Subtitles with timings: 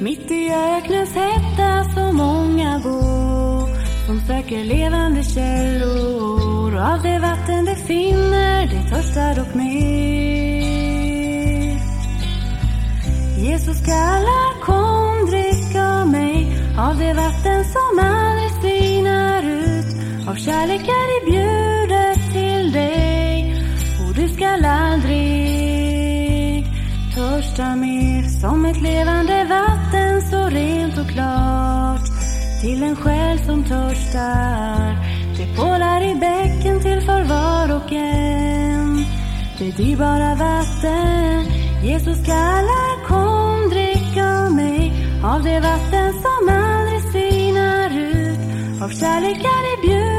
[0.00, 3.68] Mitt i öknens hetta så många går
[4.06, 6.74] som söker levande källor.
[6.74, 9.78] och Av det vatten de finner, de törstar dock mer.
[13.38, 16.46] Jesus kallar, kom drick av mig
[16.78, 19.86] av det vatten som aldrig sinar ut.
[20.28, 23.54] Av kärlek är det bjudet till dig
[24.06, 25.58] och du skall aldrig
[27.14, 28.22] törsta mer.
[28.40, 29.87] Som ett levande vatten
[32.60, 34.96] till en själ som törstar.
[35.36, 39.04] Det pålar i bäcken till för var och en.
[39.58, 41.44] Det dyrbara vatten
[41.82, 44.92] Jesus kallar, kom drick av mig
[45.24, 48.38] av det vatten som aldrig sinar ut.
[48.82, 50.17] Av kärlek är det bjud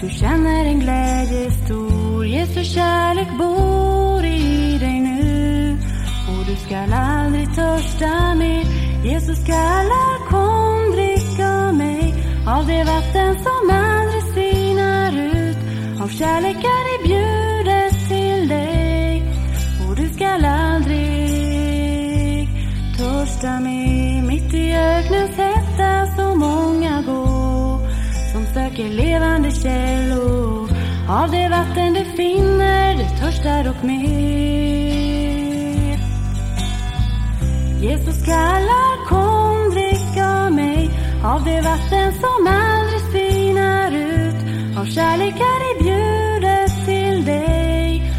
[0.00, 2.26] Du känner en glädje stor.
[2.26, 5.78] Jesu kärlek bor i dig nu.
[6.28, 8.64] Och du skall aldrig törsta mer.
[9.04, 12.14] Jesus kallar, kom drick av mig.
[12.46, 15.56] Av det vatten som aldrig sinar ut.
[16.02, 19.22] Av kärlek är det bjudet till dig.
[19.88, 21.28] Och du skall aldrig
[22.96, 24.22] törsta mer.
[24.22, 26.67] Mitt i öknens hetta så många som
[28.58, 30.70] söker levande källor.
[31.08, 35.98] Av det vatten du finner, du törstar och mer.
[37.80, 40.90] Jesus kallar, kom drick av mig
[41.24, 44.34] av det vatten som aldrig spinar ut.
[44.78, 48.12] Av kärlek är det bjudet till dig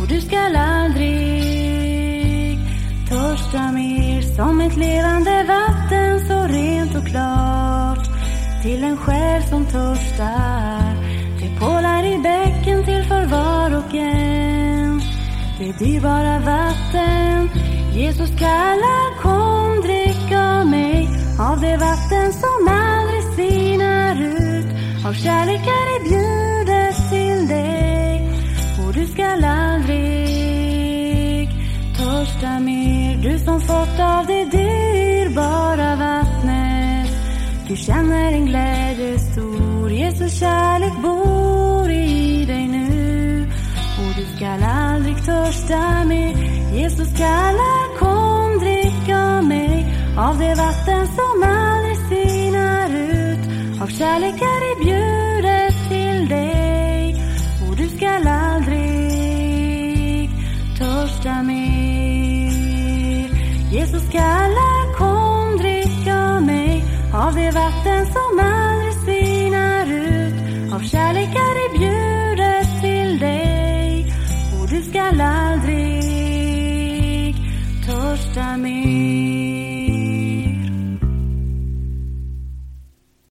[0.00, 2.58] och du skall aldrig
[3.08, 4.22] törsta mer.
[4.36, 7.43] Som ett levande vatten så rent och klart
[8.64, 10.94] till en själ som törstar.
[11.40, 15.00] Det pålar i bäcken till för var och en.
[15.58, 17.50] Det dyrbara vatten
[17.94, 21.08] Jesus kallar, kom drick av mig
[21.40, 24.66] av det vatten som aldrig sinar ut.
[25.06, 28.28] Av kärlek är det bjudet till dig
[28.86, 29.98] och du skall aldrig
[31.96, 33.16] törsta mer.
[33.22, 34.93] Du som fått av det dyrbara.
[37.74, 39.90] Du känner en glädje stor.
[39.90, 43.50] Jesus kärlek bor i dig nu.
[43.98, 46.36] Och du skall aldrig törsta mer.
[46.74, 49.86] Jesus kallar, kom drick av mig.
[50.18, 53.38] Av det vatten som aldrig sinar ut.
[53.82, 57.16] Av kärlek är det bjudet till dig.
[57.68, 58.70] Och du skall aldrig
[60.78, 62.14] törsta mer.
[63.70, 64.73] Jesus kallar,
[67.54, 70.34] vatten som aldrig sinar ut.
[70.74, 74.14] Av kärlek är det bjudet till dig.
[74.60, 76.04] Och du skall aldrig
[77.86, 79.43] törsta mer.